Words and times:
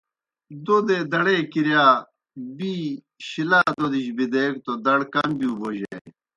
دوْدے 0.65 0.97
دڑے 1.11 1.37
کِرِیا 1.51 1.85
بِی 2.55 2.73
شِلا 3.27 3.59
دوْدِجیْ 3.77 4.13
بِدیگہ 4.17 4.59
توْ 4.65 4.73
دَڑ 4.85 4.99
کم 5.13 5.29
بِیؤ 5.37 5.53
بوجانیْ۔ 5.59 6.09